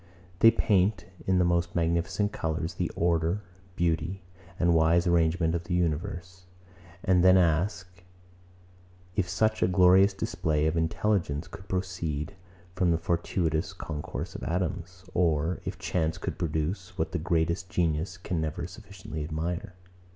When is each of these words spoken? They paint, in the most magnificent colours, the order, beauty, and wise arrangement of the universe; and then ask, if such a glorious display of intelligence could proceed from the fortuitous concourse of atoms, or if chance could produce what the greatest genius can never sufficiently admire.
They 0.39 0.49
paint, 0.49 1.05
in 1.27 1.37
the 1.37 1.45
most 1.45 1.75
magnificent 1.75 2.31
colours, 2.31 2.73
the 2.73 2.89
order, 2.95 3.43
beauty, 3.75 4.23
and 4.59 4.73
wise 4.73 5.05
arrangement 5.05 5.53
of 5.53 5.65
the 5.65 5.75
universe; 5.75 6.45
and 7.03 7.23
then 7.23 7.37
ask, 7.37 8.03
if 9.15 9.29
such 9.29 9.61
a 9.61 9.67
glorious 9.67 10.15
display 10.15 10.65
of 10.65 10.75
intelligence 10.75 11.47
could 11.47 11.67
proceed 11.69 12.33
from 12.73 12.89
the 12.89 12.97
fortuitous 12.97 13.73
concourse 13.73 14.33
of 14.33 14.41
atoms, 14.43 15.05
or 15.13 15.61
if 15.65 15.77
chance 15.77 16.17
could 16.17 16.39
produce 16.39 16.97
what 16.97 17.11
the 17.11 17.19
greatest 17.19 17.69
genius 17.69 18.17
can 18.17 18.41
never 18.41 18.65
sufficiently 18.65 19.23
admire. 19.23 19.75